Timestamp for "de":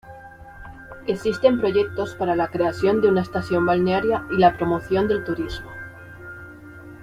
3.01-3.07